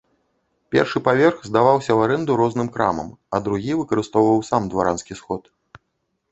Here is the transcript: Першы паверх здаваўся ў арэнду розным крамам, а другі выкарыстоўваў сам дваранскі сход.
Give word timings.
Першы 0.75 1.01
паверх 1.07 1.37
здаваўся 1.49 1.91
ў 1.93 1.99
арэнду 2.09 2.39
розным 2.41 2.71
крамам, 2.77 3.13
а 3.37 3.43
другі 3.51 3.79
выкарыстоўваў 3.83 4.45
сам 4.51 4.61
дваранскі 4.75 5.13
сход. 5.25 5.43